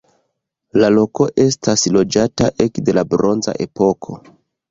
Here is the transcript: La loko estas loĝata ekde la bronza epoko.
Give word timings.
La 0.83 0.87
loko 0.93 1.27
estas 1.43 1.83
loĝata 1.97 2.49
ekde 2.67 2.97
la 3.01 3.05
bronza 3.13 3.55
epoko. 3.69 4.19